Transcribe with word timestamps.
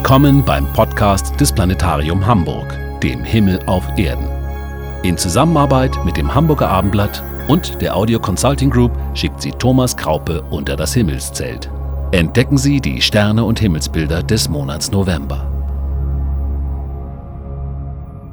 Willkommen 0.00 0.42
beim 0.42 0.66
Podcast 0.72 1.38
des 1.38 1.52
Planetarium 1.52 2.26
Hamburg, 2.26 2.74
dem 3.02 3.22
Himmel 3.22 3.60
auf 3.66 3.84
Erden. 3.98 4.26
In 5.02 5.18
Zusammenarbeit 5.18 5.92
mit 6.06 6.16
dem 6.16 6.34
Hamburger 6.34 6.68
Abendblatt 6.68 7.22
und 7.48 7.80
der 7.82 7.94
Audio 7.94 8.18
Consulting 8.18 8.70
Group 8.70 8.92
schickt 9.12 9.42
sie 9.42 9.52
Thomas 9.52 9.94
Kraupe 9.94 10.42
unter 10.50 10.74
das 10.74 10.94
Himmelszelt. 10.94 11.70
Entdecken 12.12 12.56
Sie 12.56 12.80
die 12.80 13.02
Sterne 13.02 13.44
und 13.44 13.60
Himmelsbilder 13.60 14.22
des 14.22 14.48
Monats 14.48 14.90
November. 14.90 15.46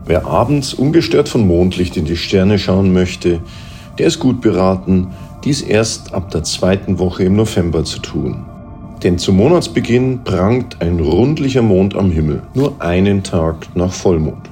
Wer 0.05 0.25
abends 0.25 0.73
ungestört 0.73 1.27
von 1.27 1.45
Mondlicht 1.45 1.97
in 1.97 2.05
die 2.05 2.17
Sterne 2.17 2.59
schauen 2.59 2.93
möchte, 2.93 3.41
der 3.99 4.07
ist 4.07 4.19
gut 4.19 4.39
beraten, 4.39 5.09
dies 5.43 5.61
erst 5.61 6.13
ab 6.13 6.31
der 6.31 6.43
zweiten 6.43 6.97
Woche 6.97 7.25
im 7.25 7.35
November 7.35 7.83
zu 7.83 7.99
tun. 7.99 8.46
Denn 9.07 9.17
zum 9.17 9.37
Monatsbeginn 9.37 10.25
prangt 10.25 10.81
ein 10.81 10.99
rundlicher 10.99 11.61
Mond 11.61 11.95
am 11.95 12.11
Himmel, 12.11 12.41
nur 12.53 12.81
einen 12.81 13.23
Tag 13.23 13.69
nach 13.73 13.93
Vollmond. 13.93 14.49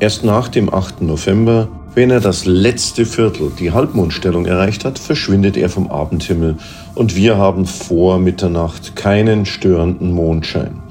Erst 0.00 0.24
nach 0.24 0.48
dem 0.48 0.74
8. 0.74 1.02
November, 1.02 1.68
wenn 1.94 2.10
er 2.10 2.18
das 2.18 2.44
letzte 2.44 3.06
Viertel, 3.06 3.52
die 3.56 3.70
Halbmondstellung 3.70 4.46
erreicht 4.46 4.84
hat, 4.84 4.98
verschwindet 4.98 5.56
er 5.56 5.68
vom 5.68 5.86
Abendhimmel 5.92 6.56
und 6.96 7.14
wir 7.14 7.36
haben 7.36 7.66
vor 7.66 8.18
Mitternacht 8.18 8.96
keinen 8.96 9.46
störenden 9.46 10.12
Mondschein. 10.12 10.82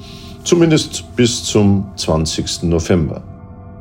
Zumindest 0.42 1.14
bis 1.14 1.44
zum 1.44 1.88
20. 1.96 2.62
November. 2.62 3.20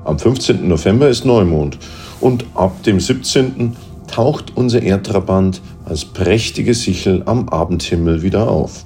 Am 0.04 0.20
15. 0.20 0.68
November 0.68 1.08
ist 1.08 1.24
Neumond 1.24 1.78
und 2.20 2.44
ab 2.56 2.84
dem 2.84 3.00
17. 3.00 3.78
taucht 4.08 4.52
unser 4.56 4.82
Erdtrabant 4.82 5.62
als 5.86 6.04
prächtige 6.04 6.74
Sichel 6.74 7.24
am 7.26 7.48
Abendhimmel 7.48 8.22
wieder 8.22 8.50
auf. 8.50 8.84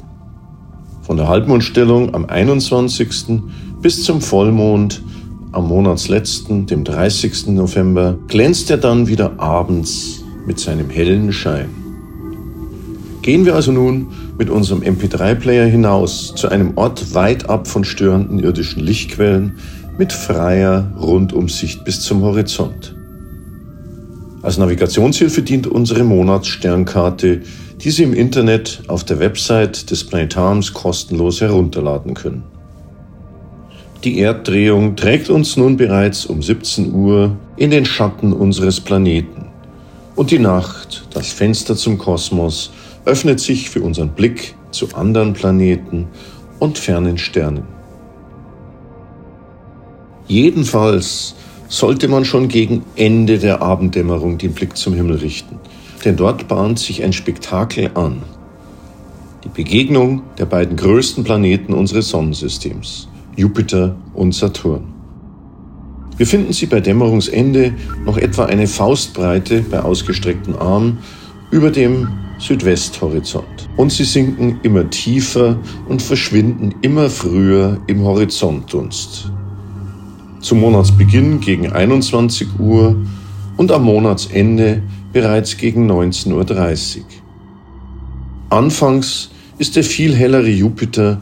Von 1.12 1.18
der 1.18 1.28
Halbmondstellung 1.28 2.16
am 2.16 2.24
21. 2.24 3.42
bis 3.82 4.06
zum 4.06 4.22
Vollmond 4.22 5.02
am 5.52 5.68
Monatsletzten, 5.68 6.68
dem 6.68 6.86
30. 6.86 7.48
November, 7.48 8.18
glänzt 8.30 8.72
er 8.72 8.78
dann 8.78 9.10
wieder 9.10 9.38
abends 9.38 10.24
mit 10.48 10.58
seinem 10.58 10.90
hellen 10.90 11.34
Schein. 11.34 11.68
Gehen 13.24 13.44
wir 13.44 13.56
also 13.56 13.74
nun 13.74 14.08
mit 14.38 14.50
unserem 14.50 14.84
MP3-Player 14.84 15.66
hinaus 15.66 16.34
zu 16.34 16.48
einem 16.48 16.78
Ort 16.78 17.14
weit 17.14 17.50
ab 17.50 17.68
von 17.68 17.84
störenden 17.84 18.40
irdischen 18.40 18.82
Lichtquellen 18.82 19.58
mit 19.98 20.14
freier 20.14 20.94
Rundumsicht 20.98 21.84
bis 21.84 22.00
zum 22.00 22.22
Horizont. 22.22 22.96
Als 24.44 24.58
Navigationshilfe 24.58 25.42
dient 25.42 25.68
unsere 25.68 26.06
Monatssternkarte, 26.06 27.42
die 27.84 27.90
Sie 27.90 28.04
im 28.04 28.14
Internet 28.14 28.84
auf 28.88 29.04
der 29.04 29.20
Website 29.20 29.90
des 29.90 30.04
Planetariums 30.04 30.74
kostenlos 30.74 31.42
herunterladen 31.42 32.14
können. 32.14 32.44
Die 34.04 34.20
Erddrehung 34.20 34.96
trägt 34.96 35.30
uns 35.30 35.58
nun 35.58 35.78
bereits 35.78 36.26
um 36.26 36.42
17 36.42 36.94
Uhr 36.94 37.36
in 37.58 37.72
den 37.72 37.86
Schatten 37.86 38.34
unseres 38.34 38.80
Planeten. 38.80 39.46
Und 40.16 40.32
die 40.32 40.40
Nacht, 40.40 41.08
das 41.14 41.32
Fenster 41.32 41.76
zum 41.76 41.98
Kosmos, 41.98 42.72
öffnet 43.06 43.40
sich 43.40 43.70
für 43.70 43.82
unseren 43.82 44.10
Blick 44.10 44.56
zu 44.72 44.88
anderen 44.94 45.34
Planeten 45.34 46.08
und 46.60 46.78
fernen 46.78 47.18
Sternen. 47.18 47.64
Jedenfalls 50.28 51.36
sollte 51.68 52.08
man 52.08 52.26
schon 52.26 52.48
gegen 52.48 52.84
Ende 52.96 53.40
der 53.40 53.62
Abenddämmerung 53.62 54.38
den 54.38 54.54
Blick 54.54 54.78
zum 54.78 54.94
Himmel 54.94 55.18
richten, 55.18 55.58
denn 56.02 56.16
dort 56.16 56.48
bahnt 56.48 56.80
sich 56.80 57.04
ein 57.04 57.14
Spektakel 57.14 57.92
an. 57.94 58.22
Die 59.44 59.50
Begegnung 59.50 60.24
der 60.38 60.46
beiden 60.46 60.78
größten 60.78 61.24
Planeten 61.24 61.74
unseres 61.74 62.10
Sonnensystems, 62.10 63.08
Jupiter 63.36 63.96
und 64.14 64.36
Saturn. 64.36 64.84
Wir 66.18 66.28
finden 66.28 66.54
sie 66.54 66.68
bei 66.68 66.80
Dämmerungsende 66.80 67.74
noch 68.06 68.18
etwa 68.18 68.46
eine 68.46 68.68
Faustbreite 68.68 69.62
bei 69.62 69.82
ausgestreckten 69.82 70.56
Armen 70.56 71.00
über 71.50 71.72
dem 71.72 72.08
Südwesthorizont. 72.38 73.70
Und 73.78 73.92
sie 73.92 74.04
sinken 74.04 74.60
immer 74.64 74.90
tiefer 74.90 75.58
und 75.88 76.02
verschwinden 76.02 76.76
immer 76.82 77.10
früher 77.10 77.80
im 77.88 78.04
Horizontdunst 78.04 79.32
zum 80.42 80.60
Monatsbeginn 80.60 81.40
gegen 81.40 81.72
21 81.72 82.60
Uhr 82.60 82.96
und 83.58 83.72
am 83.72 83.84
Monatsende 83.84 84.82
bereits 85.14 85.58
gegen 85.58 85.90
19.30 85.92 86.98
Uhr. 86.98 87.04
Anfangs 88.50 89.30
ist 89.58 89.76
der 89.76 89.84
viel 89.84 90.16
hellere 90.16 90.50
Jupiter 90.50 91.22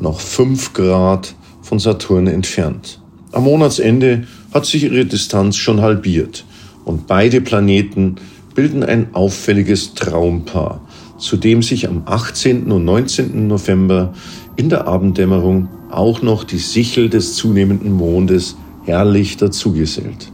noch 0.00 0.20
5 0.20 0.72
Grad 0.72 1.34
von 1.62 1.78
Saturn 1.78 2.26
entfernt. 2.26 3.00
Am 3.32 3.44
Monatsende 3.44 4.26
hat 4.52 4.66
sich 4.66 4.84
ihre 4.84 5.04
Distanz 5.04 5.56
schon 5.56 5.80
halbiert 5.80 6.44
und 6.84 7.06
beide 7.06 7.40
Planeten 7.40 8.16
bilden 8.54 8.82
ein 8.82 9.14
auffälliges 9.14 9.94
Traumpaar, 9.94 10.80
zu 11.18 11.36
dem 11.36 11.62
sich 11.62 11.86
am 11.86 12.02
18. 12.06 12.72
und 12.72 12.84
19. 12.84 13.46
November 13.46 14.12
in 14.56 14.68
der 14.68 14.88
Abenddämmerung 14.88 15.68
auch 15.90 16.22
noch 16.22 16.44
die 16.44 16.58
Sichel 16.58 17.08
des 17.08 17.34
zunehmenden 17.34 17.92
Mondes 17.92 18.56
herrlich 18.84 19.36
dazugesellt. 19.36 20.32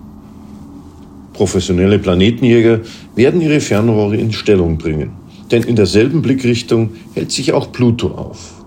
Professionelle 1.36 1.98
Planetenjäger 1.98 2.80
werden 3.14 3.40
ihre 3.40 3.60
Fernrohre 3.60 4.16
in 4.16 4.32
Stellung 4.32 4.78
bringen, 4.78 5.10
denn 5.50 5.62
in 5.62 5.76
derselben 5.76 6.22
Blickrichtung 6.22 6.90
hält 7.14 7.30
sich 7.30 7.52
auch 7.52 7.72
Pluto 7.72 8.08
auf. 8.08 8.64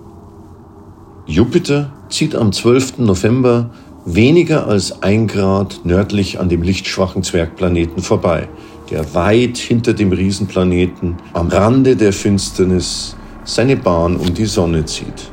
Jupiter 1.25 1.91
zieht 2.09 2.35
am 2.35 2.51
12. 2.51 2.99
November 2.99 3.71
weniger 4.05 4.67
als 4.67 5.01
ein 5.01 5.27
Grad 5.27 5.81
nördlich 5.83 6.39
an 6.39 6.49
dem 6.49 6.61
lichtschwachen 6.61 7.23
Zwergplaneten 7.23 8.01
vorbei, 8.01 8.47
der 8.91 9.13
weit 9.13 9.57
hinter 9.57 9.93
dem 9.93 10.11
Riesenplaneten 10.11 11.17
am 11.33 11.47
Rande 11.47 11.95
der 11.95 12.13
Finsternis 12.13 13.15
seine 13.43 13.75
Bahn 13.75 14.15
um 14.15 14.33
die 14.33 14.45
Sonne 14.45 14.85
zieht. 14.85 15.31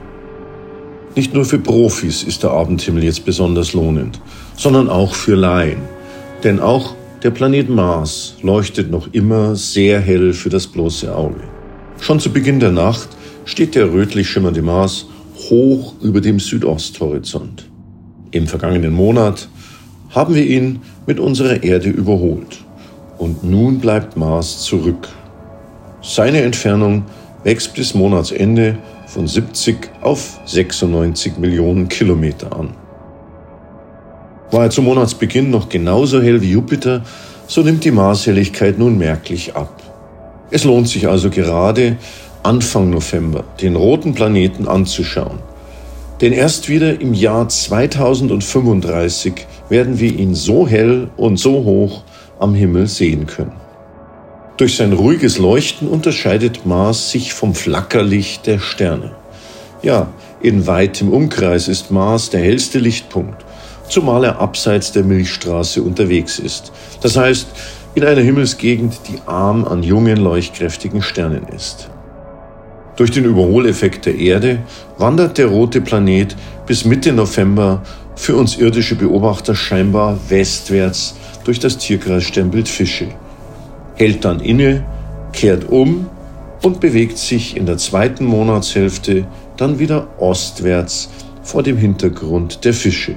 Nicht 1.14 1.32
nur 1.32 1.44
für 1.44 1.58
Profis 1.58 2.22
ist 2.22 2.42
der 2.42 2.50
Abendhimmel 2.50 3.04
jetzt 3.04 3.24
besonders 3.24 3.72
lohnend, 3.72 4.20
sondern 4.56 4.88
auch 4.88 5.14
für 5.14 5.34
Laien. 5.34 5.80
Denn 6.44 6.60
auch 6.60 6.95
der 7.22 7.30
Planet 7.30 7.68
Mars 7.68 8.36
leuchtet 8.42 8.90
noch 8.90 9.08
immer 9.12 9.56
sehr 9.56 10.00
hell 10.00 10.32
für 10.32 10.50
das 10.50 10.66
bloße 10.66 11.14
Auge. 11.14 11.40
Schon 11.98 12.20
zu 12.20 12.30
Beginn 12.30 12.60
der 12.60 12.72
Nacht 12.72 13.08
steht 13.44 13.74
der 13.74 13.92
rötlich 13.92 14.28
schimmernde 14.28 14.62
Mars 14.62 15.06
hoch 15.50 15.94
über 16.02 16.20
dem 16.20 16.38
Südosthorizont. 16.38 17.68
Im 18.32 18.46
vergangenen 18.46 18.92
Monat 18.92 19.48
haben 20.10 20.34
wir 20.34 20.44
ihn 20.44 20.80
mit 21.06 21.20
unserer 21.20 21.62
Erde 21.62 21.88
überholt. 21.88 22.64
Und 23.18 23.44
nun 23.44 23.78
bleibt 23.78 24.16
Mars 24.16 24.62
zurück. 24.62 25.08
Seine 26.02 26.42
Entfernung 26.42 27.04
wächst 27.44 27.74
bis 27.74 27.94
Monatsende 27.94 28.76
von 29.06 29.26
70 29.26 29.90
auf 30.02 30.38
96 30.44 31.38
Millionen 31.38 31.88
Kilometer 31.88 32.54
an. 32.56 32.74
War 34.50 34.64
er 34.64 34.70
zum 34.70 34.84
Monatsbeginn 34.84 35.50
noch 35.50 35.68
genauso 35.68 36.22
hell 36.22 36.40
wie 36.40 36.52
Jupiter, 36.52 37.02
so 37.46 37.62
nimmt 37.62 37.84
die 37.84 37.90
Marshelligkeit 37.90 38.78
nun 38.78 38.98
merklich 38.98 39.56
ab. 39.56 39.82
Es 40.50 40.64
lohnt 40.64 40.88
sich 40.88 41.08
also 41.08 41.30
gerade, 41.30 41.96
Anfang 42.42 42.90
November 42.90 43.42
den 43.60 43.74
roten 43.74 44.14
Planeten 44.14 44.68
anzuschauen. 44.68 45.40
Denn 46.20 46.32
erst 46.32 46.68
wieder 46.68 47.00
im 47.00 47.12
Jahr 47.12 47.48
2035 47.48 49.34
werden 49.68 49.98
wir 49.98 50.16
ihn 50.16 50.34
so 50.34 50.68
hell 50.68 51.08
und 51.16 51.38
so 51.38 51.64
hoch 51.64 52.04
am 52.38 52.54
Himmel 52.54 52.86
sehen 52.86 53.26
können. 53.26 53.56
Durch 54.56 54.76
sein 54.76 54.92
ruhiges 54.92 55.38
Leuchten 55.38 55.88
unterscheidet 55.88 56.64
Mars 56.64 57.10
sich 57.10 57.34
vom 57.34 57.54
Flackerlicht 57.54 58.46
der 58.46 58.58
Sterne. 58.58 59.10
Ja, 59.82 60.08
in 60.40 60.66
weitem 60.66 61.12
Umkreis 61.12 61.68
ist 61.68 61.90
Mars 61.90 62.30
der 62.30 62.40
hellste 62.40 62.78
Lichtpunkt, 62.78 63.44
zumal 63.88 64.24
er 64.24 64.40
abseits 64.40 64.92
der 64.92 65.04
Milchstraße 65.04 65.82
unterwegs 65.82 66.38
ist. 66.38 66.72
Das 67.00 67.16
heißt, 67.16 67.46
in 67.94 68.04
einer 68.04 68.20
Himmelsgegend, 68.20 69.00
die 69.08 69.18
arm 69.26 69.64
an 69.64 69.82
jungen, 69.82 70.18
leuchtkräftigen 70.18 71.02
Sternen 71.02 71.46
ist. 71.54 71.88
Durch 72.96 73.10
den 73.10 73.24
Überholeffekt 73.24 74.06
der 74.06 74.16
Erde 74.16 74.60
wandert 74.98 75.38
der 75.38 75.46
rote 75.46 75.80
Planet 75.80 76.36
bis 76.66 76.84
Mitte 76.84 77.12
November 77.12 77.82
für 78.14 78.36
uns 78.36 78.56
irdische 78.56 78.94
Beobachter 78.94 79.54
scheinbar 79.54 80.18
westwärts 80.28 81.14
durch 81.44 81.58
das 81.60 81.78
Tierkreissternbild 81.78 82.68
Fische 82.68 83.08
hält 83.96 84.24
dann 84.24 84.40
inne, 84.40 84.84
kehrt 85.32 85.68
um 85.68 86.08
und 86.62 86.80
bewegt 86.80 87.18
sich 87.18 87.56
in 87.56 87.66
der 87.66 87.78
zweiten 87.78 88.24
Monatshälfte 88.24 89.26
dann 89.56 89.78
wieder 89.78 90.08
ostwärts 90.18 91.10
vor 91.42 91.62
dem 91.62 91.76
Hintergrund 91.76 92.64
der 92.64 92.74
Fische. 92.74 93.16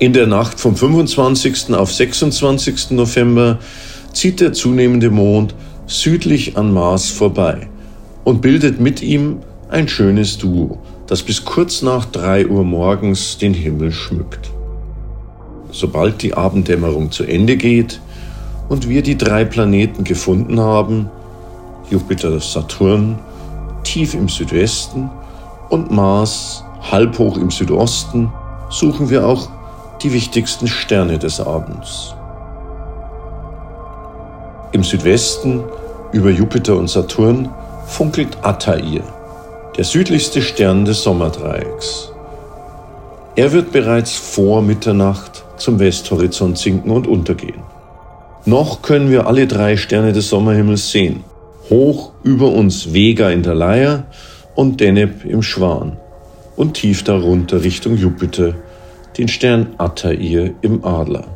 In 0.00 0.12
der 0.12 0.28
Nacht 0.28 0.60
vom 0.60 0.76
25. 0.76 1.74
auf 1.74 1.92
26. 1.92 2.90
November 2.90 3.58
zieht 4.12 4.40
der 4.40 4.52
zunehmende 4.52 5.10
Mond 5.10 5.56
südlich 5.88 6.56
an 6.56 6.72
Mars 6.72 7.10
vorbei 7.10 7.68
und 8.22 8.40
bildet 8.40 8.78
mit 8.78 9.02
ihm 9.02 9.38
ein 9.68 9.88
schönes 9.88 10.38
Duo, 10.38 10.78
das 11.08 11.24
bis 11.24 11.44
kurz 11.44 11.82
nach 11.82 12.04
drei 12.04 12.46
Uhr 12.46 12.62
morgens 12.62 13.38
den 13.38 13.52
Himmel 13.52 13.90
schmückt. 13.90 14.52
Sobald 15.72 16.22
die 16.22 16.32
Abenddämmerung 16.32 17.10
zu 17.10 17.24
Ende 17.24 17.56
geht 17.56 18.00
und 18.68 18.88
wir 18.88 19.02
die 19.02 19.18
drei 19.18 19.44
Planeten 19.44 20.04
gefunden 20.04 20.60
haben, 20.60 21.10
Jupiter, 21.90 22.38
Saturn, 22.38 23.18
tief 23.82 24.14
im 24.14 24.28
Südwesten 24.28 25.10
und 25.70 25.90
Mars 25.90 26.62
halb 26.88 27.18
hoch 27.18 27.36
im 27.36 27.50
Südosten, 27.50 28.32
suchen 28.70 29.10
wir 29.10 29.26
auch 29.26 29.57
die 30.02 30.12
wichtigsten 30.12 30.66
Sterne 30.66 31.18
des 31.18 31.40
Abends. 31.40 32.14
Im 34.72 34.84
Südwesten 34.84 35.64
über 36.12 36.30
Jupiter 36.30 36.76
und 36.76 36.88
Saturn 36.88 37.48
funkelt 37.86 38.36
Altair, 38.42 39.02
der 39.76 39.84
südlichste 39.84 40.42
Stern 40.42 40.84
des 40.84 41.02
Sommerdreiecks. 41.02 42.12
Er 43.34 43.52
wird 43.52 43.72
bereits 43.72 44.14
vor 44.14 44.62
Mitternacht 44.62 45.44
zum 45.56 45.78
Westhorizont 45.78 46.58
sinken 46.58 46.90
und 46.90 47.06
untergehen. 47.06 47.62
Noch 48.44 48.82
können 48.82 49.10
wir 49.10 49.26
alle 49.26 49.46
drei 49.46 49.76
Sterne 49.76 50.12
des 50.12 50.28
Sommerhimmels 50.28 50.90
sehen. 50.90 51.24
Hoch 51.70 52.12
über 52.22 52.50
uns 52.50 52.92
Vega 52.92 53.30
in 53.30 53.42
der 53.42 53.54
Leier 53.54 54.04
und 54.54 54.80
Deneb 54.80 55.24
im 55.24 55.42
Schwan 55.42 55.98
und 56.56 56.74
tief 56.74 57.04
darunter 57.04 57.62
Richtung 57.62 57.96
Jupiter, 57.96 58.54
den 59.18 59.28
Stern 59.28 59.74
Altair 59.78 60.54
im 60.62 60.84
Adler. 60.84 61.26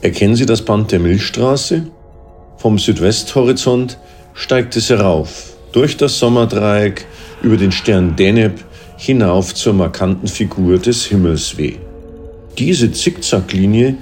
Erkennen 0.00 0.36
Sie 0.36 0.46
das 0.46 0.62
Band 0.62 0.90
der 0.90 1.00
Milchstraße? 1.00 1.86
Vom 2.56 2.78
Südwesthorizont 2.78 3.98
steigt 4.32 4.74
es 4.76 4.88
herauf, 4.88 5.56
durch 5.72 5.98
das 5.98 6.18
Sommerdreieck, 6.18 7.06
über 7.42 7.58
den 7.58 7.72
Stern 7.72 8.16
Deneb 8.16 8.64
hinauf 8.96 9.54
zur 9.54 9.74
markanten 9.74 10.28
Figur 10.28 10.78
des 10.78 11.04
Himmelsweh. 11.04 11.74
Diese 12.56 12.90
Zickzacklinie 12.90 13.98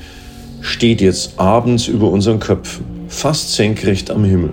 steht 0.60 1.00
jetzt 1.00 1.38
abends 1.38 1.88
über 1.88 2.08
unseren 2.08 2.38
Köpfen, 2.38 2.84
fast 3.08 3.54
senkrecht 3.54 4.12
am 4.12 4.22
Himmel. 4.24 4.52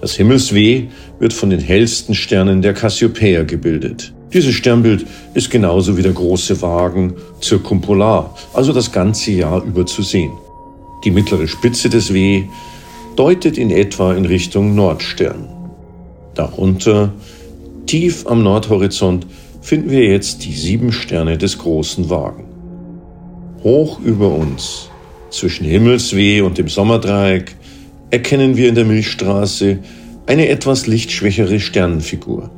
Das 0.00 0.14
Himmelsweh 0.14 0.88
wird 1.18 1.32
von 1.32 1.50
den 1.50 1.60
hellsten 1.60 2.14
Sternen 2.14 2.62
der 2.62 2.74
Cassiopeia 2.74 3.44
gebildet. 3.44 4.12
Dieses 4.32 4.54
Sternbild 4.54 5.06
ist 5.34 5.50
genauso 5.50 5.96
wie 5.96 6.02
der 6.02 6.12
große 6.12 6.60
Wagen 6.60 7.14
zirkumpolar, 7.40 8.36
also 8.52 8.72
das 8.72 8.92
ganze 8.92 9.30
Jahr 9.30 9.64
über 9.64 9.86
zu 9.86 10.02
sehen. 10.02 10.32
Die 11.04 11.10
mittlere 11.10 11.48
Spitze 11.48 11.88
des 11.88 12.12
W 12.12 12.44
deutet 13.16 13.56
in 13.56 13.70
etwa 13.70 14.12
in 14.14 14.26
Richtung 14.26 14.74
Nordstern. 14.74 15.48
Darunter, 16.34 17.14
tief 17.86 18.26
am 18.26 18.42
Nordhorizont, 18.42 19.26
finden 19.62 19.90
wir 19.90 20.04
jetzt 20.04 20.44
die 20.44 20.52
sieben 20.52 20.92
Sterne 20.92 21.38
des 21.38 21.56
großen 21.56 22.10
Wagen. 22.10 22.44
Hoch 23.62 23.98
über 24.00 24.28
uns, 24.28 24.90
zwischen 25.30 25.64
Himmelsweh 25.64 26.42
und 26.42 26.58
dem 26.58 26.68
Sommerdreieck, 26.68 27.55
erkennen 28.10 28.56
wir 28.56 28.68
in 28.68 28.74
der 28.74 28.84
Milchstraße 28.84 29.78
eine 30.26 30.48
etwas 30.48 30.86
lichtschwächere 30.86 31.60
Sternenfigur, 31.60 32.50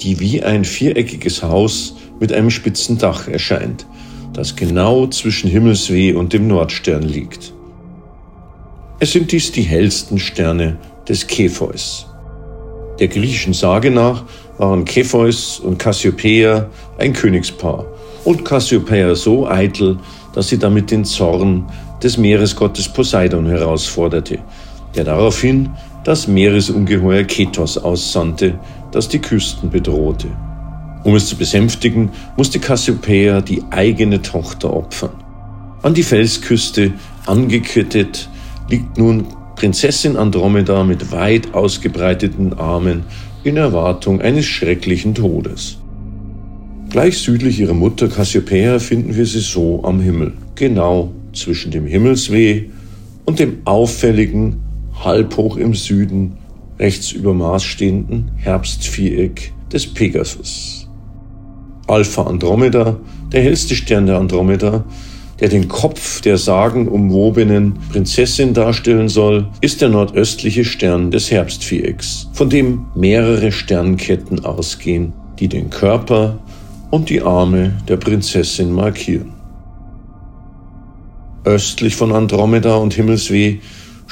die 0.00 0.20
wie 0.20 0.42
ein 0.42 0.64
viereckiges 0.64 1.42
Haus 1.42 1.96
mit 2.20 2.32
einem 2.32 2.50
spitzen 2.50 2.98
Dach 2.98 3.28
erscheint, 3.28 3.86
das 4.32 4.56
genau 4.56 5.06
zwischen 5.06 5.48
Himmelsweh 5.48 6.12
und 6.12 6.32
dem 6.32 6.48
Nordstern 6.48 7.02
liegt. 7.02 7.52
Es 9.00 9.12
sind 9.12 9.32
dies 9.32 9.52
die 9.52 9.62
hellsten 9.62 10.18
Sterne 10.18 10.78
des 11.08 11.26
Kepheus. 11.26 12.06
Der 12.98 13.08
griechischen 13.08 13.52
Sage 13.52 13.90
nach 13.90 14.24
waren 14.58 14.84
Kepheus 14.84 15.58
und 15.58 15.78
Cassiopeia 15.78 16.70
ein 16.98 17.12
Königspaar 17.12 17.86
und 18.24 18.44
Cassiopeia 18.44 19.14
so 19.14 19.48
eitel, 19.48 19.98
dass 20.34 20.48
sie 20.48 20.58
damit 20.58 20.90
den 20.90 21.04
Zorn 21.04 21.66
des 22.02 22.16
Meeresgottes 22.16 22.88
Poseidon 22.88 23.46
herausforderte, 23.46 24.38
der 24.96 25.04
daraufhin 25.04 25.70
das 26.04 26.28
Meeresungeheuer 26.28 27.24
Ketos 27.24 27.78
aussandte, 27.78 28.58
das 28.92 29.08
die 29.08 29.18
Küsten 29.18 29.70
bedrohte. 29.70 30.28
Um 31.04 31.14
es 31.14 31.26
zu 31.26 31.36
besänftigen, 31.36 32.10
musste 32.36 32.58
Cassiopeia 32.58 33.40
die 33.40 33.62
eigene 33.70 34.22
Tochter 34.22 34.72
opfern. 34.72 35.12
An 35.82 35.94
die 35.94 36.02
Felsküste 36.02 36.92
angekettet 37.26 38.28
liegt 38.70 38.96
nun 38.96 39.26
Prinzessin 39.56 40.16
Andromeda 40.16 40.82
mit 40.82 41.12
weit 41.12 41.54
ausgebreiteten 41.54 42.54
Armen 42.54 43.04
in 43.44 43.56
Erwartung 43.56 44.20
eines 44.20 44.46
schrecklichen 44.46 45.14
Todes. 45.14 45.78
Gleich 46.88 47.18
südlich 47.18 47.60
ihrer 47.60 47.74
Mutter 47.74 48.08
Cassiopeia 48.08 48.78
finden 48.78 49.14
wir 49.16 49.26
sie 49.26 49.40
so 49.40 49.84
am 49.84 50.00
Himmel, 50.00 50.32
genau 50.54 51.12
zwischen 51.32 51.70
dem 51.70 51.86
Himmelsweh 51.86 52.66
und 53.24 53.38
dem 53.38 53.58
auffälligen, 53.64 54.63
halb 55.02 55.36
hoch 55.36 55.56
im 55.56 55.74
Süden, 55.74 56.38
rechts 56.78 57.12
über 57.12 57.34
Mars 57.34 57.64
stehenden 57.64 58.32
Herbstviereck 58.36 59.52
des 59.72 59.86
Pegasus. 59.86 60.88
Alpha 61.86 62.22
Andromeda, 62.22 62.96
der 63.32 63.42
hellste 63.42 63.74
Stern 63.74 64.06
der 64.06 64.18
Andromeda, 64.18 64.84
der 65.40 65.48
den 65.48 65.68
Kopf 65.68 66.20
der 66.20 66.38
sagenumwobenen 66.38 67.74
Prinzessin 67.90 68.54
darstellen 68.54 69.08
soll, 69.08 69.48
ist 69.60 69.80
der 69.80 69.88
nordöstliche 69.88 70.64
Stern 70.64 71.10
des 71.10 71.30
Herbstvierecks, 71.30 72.28
von 72.32 72.48
dem 72.48 72.86
mehrere 72.94 73.52
Sternketten 73.52 74.44
ausgehen, 74.44 75.12
die 75.38 75.48
den 75.48 75.70
Körper 75.70 76.38
und 76.90 77.10
die 77.10 77.22
Arme 77.22 77.72
der 77.88 77.96
Prinzessin 77.96 78.72
markieren. 78.72 79.32
Östlich 81.44 81.96
von 81.96 82.12
Andromeda 82.12 82.76
und 82.76 82.94
Himmelsweh 82.94 83.58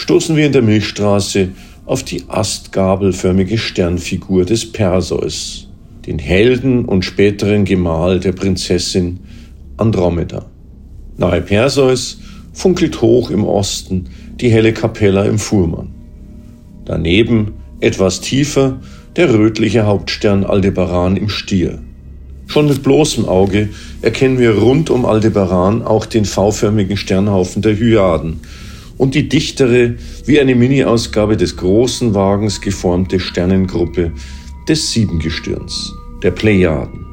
stoßen 0.02 0.34
wir 0.36 0.46
in 0.46 0.52
der 0.52 0.62
Milchstraße 0.62 1.50
auf 1.86 2.02
die 2.02 2.24
astgabelförmige 2.26 3.56
Sternfigur 3.56 4.44
des 4.44 4.72
Perseus, 4.72 5.68
den 6.06 6.18
Helden 6.18 6.86
und 6.86 7.04
späteren 7.04 7.64
Gemahl 7.64 8.18
der 8.18 8.32
Prinzessin 8.32 9.20
Andromeda. 9.76 10.46
Nahe 11.18 11.40
Perseus 11.40 12.18
funkelt 12.52 13.00
hoch 13.00 13.30
im 13.30 13.44
Osten 13.44 14.06
die 14.40 14.48
helle 14.48 14.72
Kapella 14.72 15.24
im 15.24 15.38
Fuhrmann. 15.38 15.94
Daneben, 16.84 17.52
etwas 17.78 18.20
tiefer, 18.20 18.80
der 19.14 19.32
rötliche 19.32 19.86
Hauptstern 19.86 20.42
Aldebaran 20.42 21.16
im 21.16 21.28
Stier. 21.28 21.78
Schon 22.48 22.66
mit 22.66 22.82
bloßem 22.82 23.26
Auge 23.26 23.68
erkennen 24.00 24.40
wir 24.40 24.58
rund 24.58 24.90
um 24.90 25.06
Aldebaran 25.06 25.82
auch 25.82 26.06
den 26.06 26.24
V-förmigen 26.24 26.96
Sternhaufen 26.96 27.62
der 27.62 27.76
Hyaden 27.76 28.40
und 29.02 29.16
die 29.16 29.28
dichtere, 29.28 29.96
wie 30.26 30.38
eine 30.38 30.54
Mini-Ausgabe 30.54 31.36
des 31.36 31.56
großen 31.56 32.14
Wagens 32.14 32.60
geformte 32.60 33.18
Sternengruppe 33.18 34.12
des 34.68 34.92
Siebengestirns, 34.92 35.92
der 36.22 36.30
Plejaden. 36.30 37.04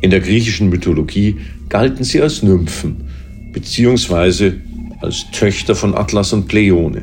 In 0.00 0.08
der 0.08 0.20
griechischen 0.20 0.70
Mythologie 0.70 1.36
galten 1.68 2.02
sie 2.02 2.22
als 2.22 2.42
Nymphen 2.42 3.10
beziehungsweise 3.52 4.54
als 5.02 5.30
Töchter 5.32 5.74
von 5.74 5.94
Atlas 5.94 6.32
und 6.32 6.48
Pleione. 6.48 7.02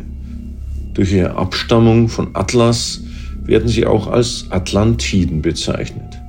Durch 0.95 1.13
ihre 1.13 1.36
Abstammung 1.36 2.10
von 2.10 2.29
Atlas 2.33 3.00
werden 3.45 3.69
sie 3.69 3.86
auch 3.86 4.07
als 4.07 4.48
Atlantiden 4.50 5.43
bezeichnet. 5.43 6.19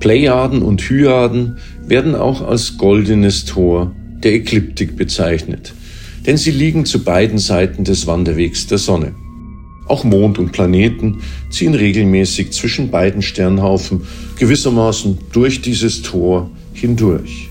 Plejaden 0.00 0.62
und 0.62 0.82
Hyaden 0.82 1.58
werden 1.86 2.16
auch 2.16 2.42
als 2.42 2.76
goldenes 2.76 3.44
Tor 3.44 3.92
der 4.24 4.34
Ekliptik 4.34 4.96
bezeichnet, 4.96 5.72
denn 6.26 6.36
sie 6.36 6.50
liegen 6.50 6.84
zu 6.84 7.04
beiden 7.04 7.38
Seiten 7.38 7.84
des 7.84 8.06
Wanderwegs 8.06 8.66
der 8.66 8.78
Sonne. 8.78 9.14
Auch 9.86 10.02
Mond 10.02 10.38
und 10.38 10.50
Planeten 10.50 11.20
ziehen 11.48 11.74
regelmäßig 11.74 12.50
zwischen 12.50 12.90
beiden 12.90 13.22
Sternhaufen 13.22 14.02
gewissermaßen 14.36 15.18
durch 15.32 15.62
dieses 15.62 16.02
Tor 16.02 16.50
hindurch. 16.72 17.50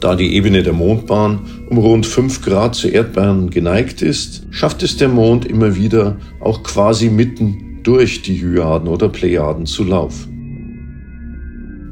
Da 0.00 0.14
die 0.14 0.34
Ebene 0.34 0.62
der 0.62 0.74
Mondbahn 0.74 1.40
um 1.70 1.78
rund 1.78 2.06
5 2.06 2.42
Grad 2.42 2.74
zur 2.74 2.92
Erdbahn 2.92 3.50
geneigt 3.50 4.02
ist, 4.02 4.46
schafft 4.50 4.82
es 4.82 4.96
der 4.96 5.08
Mond 5.08 5.44
immer 5.44 5.74
wieder 5.74 6.18
auch 6.40 6.62
quasi 6.62 7.08
mitten 7.08 7.80
durch 7.82 8.22
die 8.22 8.40
Hyaden 8.40 8.86
oder 8.86 9.08
Plejaden 9.08 9.66
zu 9.66 9.82
laufen. 9.84 10.34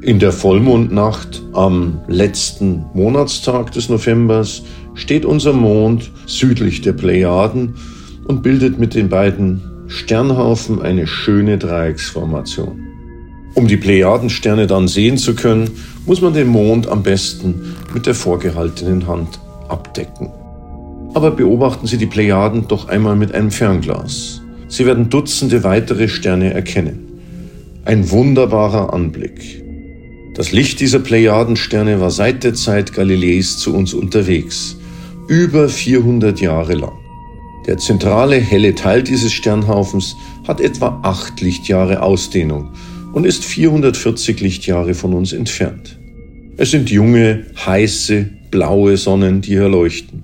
In 0.03 0.19
der 0.19 0.31
Vollmondnacht 0.31 1.41
am 1.53 1.99
letzten 2.07 2.85
Monatstag 2.93 3.71
des 3.71 3.89
Novembers 3.89 4.63
steht 4.97 5.23
unser 5.23 5.53
Mond 5.53 6.11
südlich 6.25 6.81
der 6.81 6.93
Plejaden 6.93 7.75
und 8.25 8.43
bildet 8.43 8.77
mit 8.77 8.93
den 8.93 9.07
beiden 9.07 9.61
Sternhaufen 9.87 10.81
eine 10.81 11.07
schöne 11.07 11.57
Dreiecksformation. 11.57 12.83
Um 13.53 13.67
die 13.67 13.77
Plejadensterne 13.77 14.67
dann 14.67 14.87
sehen 14.87 15.17
zu 15.17 15.33
können, 15.33 15.69
muss 16.05 16.21
man 16.21 16.33
den 16.33 16.47
Mond 16.47 16.87
am 16.87 17.03
besten 17.03 17.75
mit 17.93 18.05
der 18.05 18.13
vorgehaltenen 18.13 19.07
Hand 19.07 19.39
abdecken. 19.69 20.29
Aber 21.13 21.31
beobachten 21.31 21.87
Sie 21.87 21.97
die 21.97 22.05
Plejaden 22.05 22.67
doch 22.67 22.89
einmal 22.89 23.15
mit 23.15 23.33
einem 23.33 23.49
Fernglas. 23.49 24.41
Sie 24.67 24.85
werden 24.85 25.09
Dutzende 25.09 25.63
weitere 25.63 26.07
Sterne 26.07 26.53
erkennen. 26.53 27.07
Ein 27.85 28.11
wunderbarer 28.11 28.93
Anblick. 28.93 29.63
Das 30.35 30.51
Licht 30.51 30.79
dieser 30.81 30.99
Plejadensterne 30.99 31.99
war 31.99 32.11
seit 32.11 32.43
der 32.43 32.53
Zeit 32.53 32.93
Galileis 32.93 33.57
zu 33.57 33.73
uns 33.73 33.93
unterwegs, 33.93 34.77
über 35.27 35.67
400 35.67 36.39
Jahre 36.39 36.75
lang. 36.75 36.97
Der 37.65 37.77
zentrale 37.77 38.37
helle 38.37 38.75
Teil 38.75 39.03
dieses 39.03 39.33
Sternhaufens 39.33 40.15
hat 40.47 40.61
etwa 40.61 41.01
acht 41.03 41.41
Lichtjahre 41.41 42.01
Ausdehnung 42.01 42.71
und 43.11 43.25
ist 43.25 43.43
440 43.43 44.39
Lichtjahre 44.39 44.93
von 44.93 45.13
uns 45.13 45.33
entfernt. 45.33 45.99
Es 46.55 46.71
sind 46.71 46.89
junge, 46.89 47.45
heiße, 47.65 48.29
blaue 48.51 48.95
Sonnen, 48.95 49.41
die 49.41 49.49
hier 49.49 49.67
leuchten. 49.67 50.23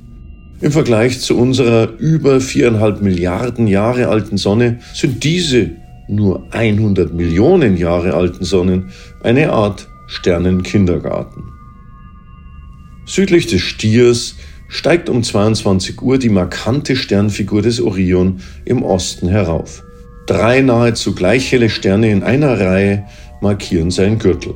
Im 0.61 0.71
Vergleich 0.71 1.19
zu 1.19 1.37
unserer 1.37 1.97
über 1.99 2.39
viereinhalb 2.39 3.01
Milliarden 3.01 3.67
Jahre 3.67 4.07
alten 4.07 4.37
Sonne 4.37 4.79
sind 4.93 5.23
diese 5.25 5.71
nur 6.07 6.47
100 6.51 7.13
Millionen 7.13 7.75
Jahre 7.75 8.13
alten 8.13 8.45
Sonnen 8.45 8.91
eine 9.21 9.51
Art 9.51 9.89
Sternenkindergarten. 10.07 11.43
Südlich 13.05 13.47
des 13.47 13.61
Stiers 13.61 14.35
steigt 14.73 15.07
um 15.07 15.21
22 15.21 16.01
Uhr 16.01 16.17
die 16.17 16.29
markante 16.29 16.95
Sternfigur 16.95 17.61
des 17.61 17.79
Orion 17.79 18.41
im 18.65 18.81
Osten 18.81 19.27
herauf. 19.27 19.83
Drei 20.25 20.61
nahezu 20.61 21.13
gleich 21.13 21.51
helle 21.51 21.69
Sterne 21.69 22.09
in 22.09 22.23
einer 22.23 22.59
Reihe 22.59 23.05
markieren 23.39 23.91
seinen 23.91 24.17
Gürtel. 24.17 24.55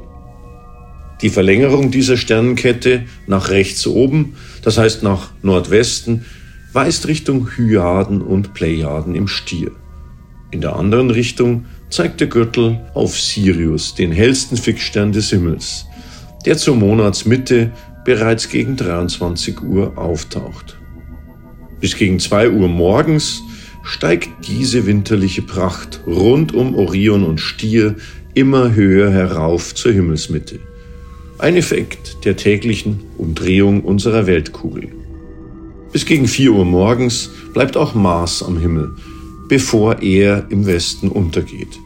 Die 1.21 1.29
Verlängerung 1.29 1.91
dieser 1.91 2.17
Sternenkette 2.17 3.03
nach 3.27 3.50
rechts 3.50 3.86
oben, 3.86 4.36
das 4.63 4.79
heißt 4.79 5.03
nach 5.03 5.29
Nordwesten, 5.43 6.25
weist 6.74 7.07
Richtung 7.07 7.50
Hyaden 7.55 8.24
und 8.24 8.55
Plejaden 8.55 9.13
im 9.13 9.27
Stier. 9.27 9.69
In 10.50 10.62
der 10.62 10.77
anderen 10.77 11.12
Richtung 11.12 11.65
zeigt 11.91 12.21
der 12.21 12.27
Gürtel 12.27 12.79
auf 12.95 13.19
Sirius, 13.19 13.93
den 13.93 14.12
hellsten 14.12 14.57
Fixstern 14.57 15.12
des 15.12 15.29
Himmels, 15.29 15.86
der 16.45 16.57
zur 16.57 16.75
Monatsmitte 16.75 17.71
bereits 18.07 18.47
gegen 18.47 18.77
23 18.77 19.61
Uhr 19.63 19.97
auftaucht. 19.97 20.77
Bis 21.81 21.97
gegen 21.97 22.21
2 22.21 22.51
Uhr 22.51 22.69
morgens 22.69 23.43
steigt 23.83 24.29
diese 24.47 24.85
winterliche 24.85 25.41
Pracht 25.41 25.99
rund 26.07 26.53
um 26.53 26.73
Orion 26.75 27.25
und 27.25 27.41
Stier 27.41 27.95
immer 28.33 28.73
höher 28.73 29.11
herauf 29.11 29.75
zur 29.75 29.91
Himmelsmitte. 29.91 30.61
Ein 31.37 31.57
Effekt 31.57 32.23
der 32.23 32.37
täglichen 32.37 33.01
Umdrehung 33.17 33.81
unserer 33.81 34.25
Weltkugel. 34.25 34.87
Bis 35.91 36.05
gegen 36.05 36.29
4 36.29 36.53
Uhr 36.53 36.63
morgens 36.63 37.29
bleibt 37.53 37.75
auch 37.75 37.93
Mars 37.93 38.41
am 38.41 38.57
Himmel, 38.57 38.95
bevor 39.49 40.01
er 40.01 40.45
im 40.49 40.65
Westen 40.65 41.09
untergeht. 41.09 41.77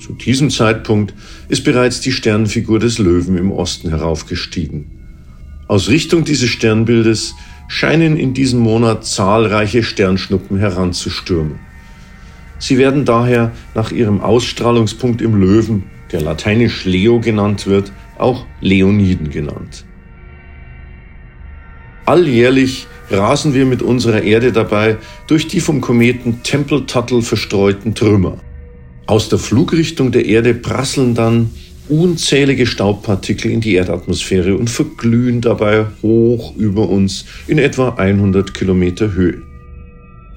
Zu 0.00 0.14
diesem 0.14 0.48
Zeitpunkt 0.48 1.12
ist 1.50 1.62
bereits 1.62 2.00
die 2.00 2.12
Sternenfigur 2.12 2.78
des 2.78 2.96
Löwen 2.96 3.36
im 3.36 3.52
Osten 3.52 3.90
heraufgestiegen. 3.90 5.01
Aus 5.68 5.88
Richtung 5.88 6.24
dieses 6.24 6.50
Sternbildes 6.50 7.34
scheinen 7.68 8.16
in 8.16 8.34
diesem 8.34 8.60
Monat 8.60 9.06
zahlreiche 9.06 9.82
Sternschnuppen 9.82 10.58
heranzustürmen. 10.58 11.58
Sie 12.58 12.78
werden 12.78 13.04
daher 13.04 13.52
nach 13.74 13.90
ihrem 13.90 14.20
Ausstrahlungspunkt 14.20 15.20
im 15.22 15.34
Löwen, 15.34 15.84
der 16.12 16.20
lateinisch 16.20 16.84
Leo 16.84 17.20
genannt 17.20 17.66
wird, 17.66 17.92
auch 18.18 18.46
Leoniden 18.60 19.30
genannt. 19.30 19.84
Alljährlich 22.04 22.86
rasen 23.10 23.54
wir 23.54 23.64
mit 23.64 23.82
unserer 23.82 24.22
Erde 24.22 24.52
dabei 24.52 24.96
durch 25.26 25.48
die 25.48 25.60
vom 25.60 25.80
Kometen 25.80 26.42
Tempel-Tuttle 26.42 27.22
verstreuten 27.22 27.94
Trümmer. 27.94 28.38
Aus 29.06 29.28
der 29.28 29.38
Flugrichtung 29.38 30.12
der 30.12 30.26
Erde 30.26 30.54
prasseln 30.54 31.14
dann 31.14 31.50
unzählige 31.92 32.66
Staubpartikel 32.66 33.50
in 33.50 33.60
die 33.60 33.74
Erdatmosphäre 33.74 34.56
und 34.56 34.70
verglühen 34.70 35.42
dabei 35.42 35.84
hoch 36.00 36.56
über 36.56 36.88
uns 36.88 37.26
in 37.46 37.58
etwa 37.58 37.90
100 37.90 38.54
Kilometer 38.54 39.12
Höhe. 39.12 39.42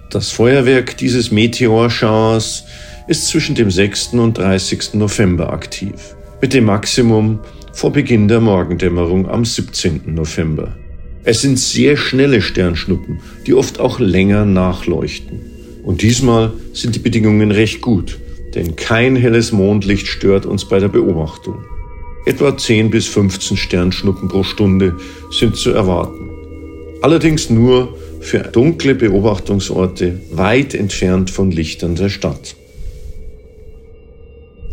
Das 0.10 0.32
Feuerwerk 0.32 0.98
dieses 0.98 1.32
Meteorschauers 1.32 2.66
ist 3.08 3.28
zwischen 3.28 3.56
dem 3.56 3.72
6. 3.72 4.14
und 4.14 4.38
30. 4.38 4.96
November 4.96 5.54
aktiv, 5.54 6.16
mit 6.42 6.54
dem 6.54 6.66
Maximum 6.66 7.40
vor 7.72 7.94
Beginn 7.94 8.28
der 8.28 8.42
Morgendämmerung 8.42 9.30
am 9.30 9.46
17. 9.46 10.02
November. 10.08 10.76
Es 11.24 11.42
sind 11.42 11.58
sehr 11.58 11.96
schnelle 11.96 12.42
Sternschnuppen, 12.42 13.20
die 13.48 13.54
oft 13.54 13.80
auch 13.80 14.00
länger 14.00 14.46
nachleuchten. 14.46 15.40
Und 15.84 16.02
diesmal 16.02 16.52
sind 16.74 16.96
die 16.96 17.00
Bedingungen 17.00 17.52
recht 17.52 17.82
gut 17.82 18.20
denn 18.56 18.76
kein 18.76 19.16
helles 19.16 19.52
Mondlicht 19.52 20.08
stört 20.08 20.46
uns 20.46 20.66
bei 20.66 20.80
der 20.80 20.88
Beobachtung. 20.88 21.58
Etwa 22.26 22.58
10 22.58 22.90
bis 22.90 23.06
15 23.08 23.58
Sternschnuppen 23.58 24.30
pro 24.30 24.44
Stunde 24.44 24.96
sind 25.30 25.56
zu 25.56 25.72
erwarten. 25.72 26.32
Allerdings 27.02 27.50
nur 27.52 27.96
für 28.22 28.40
dunkle 28.40 28.96
Beobachtungsorte 28.96 30.20
weit 30.32 30.74
entfernt 30.74 31.30
von 31.30 31.52
Lichtern 31.52 31.96
der 31.96 32.10
Stadt. 32.10 32.56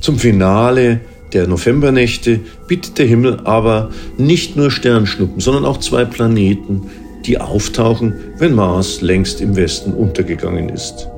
Zum 0.00 0.18
Finale 0.18 1.00
der 1.34 1.46
Novembernächte 1.46 2.40
bietet 2.66 2.98
der 2.98 3.06
Himmel 3.06 3.40
aber 3.44 3.90
nicht 4.16 4.56
nur 4.56 4.70
Sternschnuppen, 4.70 5.40
sondern 5.40 5.64
auch 5.64 5.78
zwei 5.78 6.04
Planeten, 6.04 6.90
die 7.26 7.38
auftauchen, 7.38 8.14
wenn 8.38 8.54
Mars 8.54 9.00
längst 9.00 9.40
im 9.40 9.54
Westen 9.56 9.92
untergegangen 9.92 10.70
ist. 10.70 11.08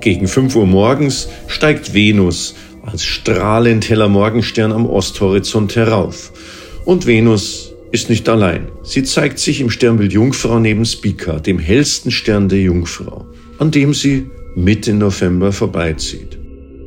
Gegen 0.00 0.28
5 0.28 0.54
Uhr 0.54 0.66
morgens 0.66 1.28
steigt 1.48 1.92
Venus 1.92 2.54
als 2.82 3.04
strahlend 3.04 3.88
heller 3.88 4.08
Morgenstern 4.08 4.72
am 4.72 4.86
Osthorizont 4.86 5.74
herauf. 5.74 6.32
Und 6.84 7.06
Venus 7.06 7.74
ist 7.90 8.08
nicht 8.08 8.28
allein. 8.28 8.68
Sie 8.82 9.02
zeigt 9.02 9.38
sich 9.38 9.60
im 9.60 9.70
Sternbild 9.70 10.12
Jungfrau 10.12 10.60
neben 10.60 10.84
Spica, 10.84 11.40
dem 11.40 11.58
hellsten 11.58 12.10
Stern 12.10 12.48
der 12.48 12.60
Jungfrau, 12.60 13.26
an 13.58 13.70
dem 13.70 13.92
sie 13.92 14.26
Mitte 14.54 14.94
November 14.94 15.52
vorbeizieht. 15.52 16.38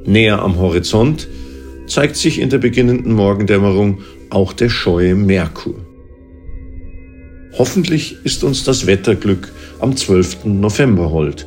Näher 0.06 0.42
am 0.42 0.58
Horizont 0.58 1.28
zeigt 1.88 2.16
sich 2.16 2.40
in 2.40 2.50
der 2.50 2.60
beginnenden 2.60 3.14
Morgendämmerung 3.14 4.00
auch 4.30 4.54
der 4.54 4.70
scheue 4.70 5.16
Merkur. 5.16 5.76
Hoffentlich 7.58 8.16
ist 8.24 8.46
uns 8.46 8.64
das 8.64 8.88
Wetterglück 8.88 9.52
am 9.80 9.96
12. 9.98 10.46
November 10.46 11.12
hold, 11.12 11.46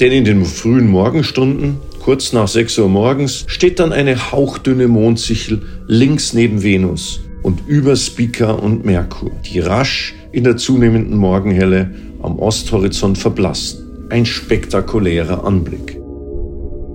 denn 0.00 0.10
in 0.10 0.24
den 0.24 0.44
frühen 0.44 0.88
Morgenstunden, 0.88 1.76
kurz 2.02 2.32
nach 2.32 2.48
6 2.48 2.78
Uhr 2.78 2.88
morgens, 2.88 3.44
steht 3.46 3.78
dann 3.78 3.92
eine 3.92 4.32
hauchdünne 4.32 4.88
Mondsichel 4.88 5.62
links 5.86 6.32
neben 6.32 6.62
Venus 6.62 7.20
und 7.42 7.60
über 7.68 7.94
Spica 7.94 8.52
und 8.52 8.84
Merkur, 8.84 9.30
die 9.44 9.60
rasch 9.60 10.14
in 10.32 10.44
der 10.44 10.56
zunehmenden 10.56 11.16
Morgenhelle 11.16 11.90
am 12.22 12.38
Osthorizont 12.38 13.18
verblassen. 13.18 14.08
Ein 14.10 14.26
spektakulärer 14.26 15.44
Anblick. 15.44 15.98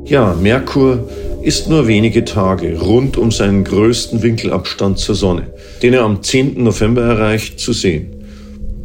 Ja, 0.05 0.35
Merkur 0.41 1.07
ist 1.41 1.69
nur 1.69 1.87
wenige 1.87 2.25
Tage 2.25 2.79
rund 2.79 3.15
um 3.15 3.31
seinen 3.31 3.63
größten 3.63 4.21
Winkelabstand 4.21 4.97
zur 4.99 5.15
Sonne, 5.15 5.53
den 5.81 5.93
er 5.93 6.01
am 6.01 6.21
10. 6.21 6.61
November 6.61 7.03
erreicht, 7.03 7.59
zu 7.59 7.71
sehen. 7.71 8.25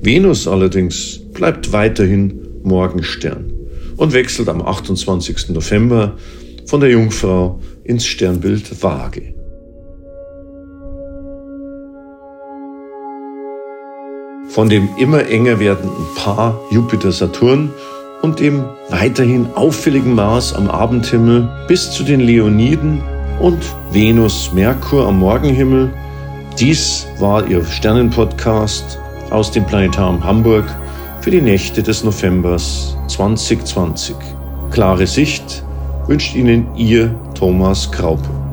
Venus 0.01 0.47
allerdings 0.47 1.21
bleibt 1.33 1.73
weiterhin 1.73 2.41
Morgenstern 2.63 3.54
und 3.97 4.13
wechselt 4.13 4.49
am 4.49 4.63
28. 4.63 5.51
November 5.51 6.17
von 6.67 6.81
der 6.81 6.91
Jungfrau 6.91 7.61
ins 7.85 8.07
Sternbild 8.07 8.83
Waage. 8.83 9.35
Von 14.49 14.69
dem 14.69 14.89
immer 14.99 15.27
enger 15.27 15.59
werdenden 15.59 16.07
Paar 16.17 16.61
Jupiter-Saturn 16.71 17.71
und 18.23 18.41
dem 18.41 18.65
weiterhin 18.89 19.49
auffälligen 19.55 20.15
Mars 20.15 20.55
am 20.55 20.71
Abendhimmel 20.71 21.49
bis 21.69 21.91
zu 21.91 22.05
den 22.05 22.21
Leoniden 22.21 23.03
und 23.41 23.59
Venus-Merkur 23.91 25.07
am 25.07 25.19
Morgenhimmel. 25.19 25.93
Dies 26.59 27.07
war 27.19 27.47
Ihr 27.49 27.65
Sternenpodcast 27.65 28.99
aus 29.31 29.51
dem 29.51 29.67
Planetarium 29.67 30.23
Hamburg 30.23 30.65
für 31.21 31.31
die 31.31 31.41
Nächte 31.43 31.83
des 31.83 32.05
Novembers 32.05 32.94
2020. 33.09 34.17
Klare 34.71 35.07
Sicht 35.07 35.65
wünscht 36.07 36.35
Ihnen 36.35 36.75
Ihr 36.77 37.15
Thomas 37.35 37.91
Kraupe. 37.91 38.44